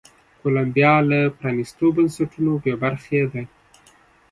کولمبیا 0.41 0.93
له 1.09 1.19
پرانیستو 1.37 1.85
بنسټونو 1.95 2.51
بې 2.63 2.73
برخې 2.83 3.21
ده. 3.31 3.41